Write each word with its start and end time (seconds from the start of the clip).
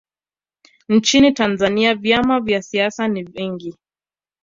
nchini 0.89 1.31
tanzania 1.31 1.95
vyama 1.95 2.39
vya 2.39 2.61
siasa 2.61 3.07
ni 3.07 3.23
vingi 3.23 3.77